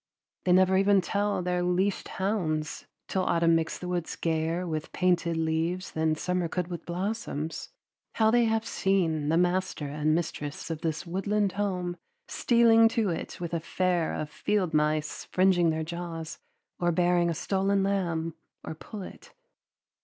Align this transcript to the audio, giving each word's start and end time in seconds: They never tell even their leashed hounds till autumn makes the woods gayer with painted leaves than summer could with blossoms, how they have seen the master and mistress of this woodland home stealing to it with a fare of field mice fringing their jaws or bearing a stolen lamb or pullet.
They 0.45 0.51
never 0.51 0.81
tell 0.99 1.33
even 1.35 1.43
their 1.43 1.61
leashed 1.61 2.07
hounds 2.07 2.87
till 3.07 3.21
autumn 3.21 3.53
makes 3.53 3.77
the 3.77 3.87
woods 3.87 4.15
gayer 4.15 4.65
with 4.65 4.91
painted 4.93 5.37
leaves 5.37 5.91
than 5.91 6.15
summer 6.15 6.47
could 6.47 6.69
with 6.69 6.87
blossoms, 6.87 7.69
how 8.13 8.31
they 8.31 8.45
have 8.45 8.65
seen 8.65 9.29
the 9.29 9.37
master 9.37 9.85
and 9.89 10.15
mistress 10.15 10.71
of 10.71 10.81
this 10.81 11.05
woodland 11.05 11.51
home 11.51 11.97
stealing 12.27 12.87
to 12.87 13.09
it 13.09 13.39
with 13.39 13.53
a 13.53 13.59
fare 13.59 14.15
of 14.15 14.31
field 14.31 14.73
mice 14.73 15.25
fringing 15.25 15.69
their 15.69 15.83
jaws 15.83 16.39
or 16.79 16.91
bearing 16.91 17.29
a 17.29 17.35
stolen 17.35 17.83
lamb 17.83 18.33
or 18.63 18.73
pullet. 18.73 19.33